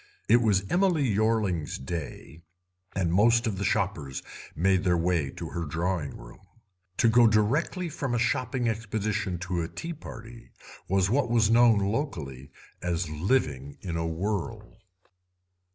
It 0.27 0.41
was 0.41 0.65
Emily 0.67 1.07
Yorling's 1.07 1.77
"day", 1.77 2.41
and 2.95 3.13
most 3.13 3.45
of 3.45 3.59
the 3.59 3.63
shoppers 3.63 4.23
made 4.55 4.83
their 4.83 4.97
way 4.97 5.29
to 5.37 5.49
her 5.49 5.63
drawing 5.63 6.17
room. 6.17 6.39
To 6.97 7.07
go 7.07 7.27
direct 7.27 7.75
from 7.93 8.15
a 8.15 8.17
shopping 8.17 8.67
expedition 8.67 9.37
to 9.41 9.61
a 9.61 9.67
tea 9.67 9.93
party 9.93 10.49
was 10.87 11.11
what 11.11 11.29
was 11.29 11.51
known 11.51 11.77
locally 11.77 12.49
as 12.81 13.11
"living 13.11 13.77
in 13.81 13.95
a 13.95 14.07
whirl". 14.07 14.79